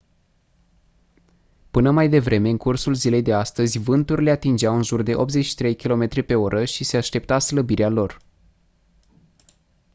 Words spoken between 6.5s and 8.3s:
și se aștepta slăbirea lor